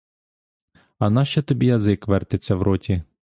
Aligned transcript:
А 0.99 1.09
нащо 1.09 1.41
тобі 1.41 1.65
язик 1.67 2.07
вертиться 2.07 2.55
в 2.55 2.61
роті? 2.61 3.01